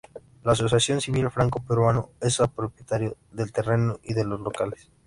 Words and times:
La 0.41 0.53
"Asociación 0.53 0.99
Civil 0.99 1.29
Franco 1.29 1.59
Peruano" 1.59 2.09
es 2.21 2.39
propietaria 2.55 3.13
del 3.31 3.51
terreno 3.51 3.99
y 4.01 4.15
de 4.15 4.23
los 4.25 4.39
locales. 4.39 4.89